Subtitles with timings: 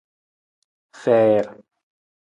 [1.03, 1.45] Fiir.